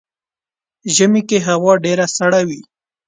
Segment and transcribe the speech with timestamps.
[0.95, 2.61] ژمی کې هوا ډیره سړه وي.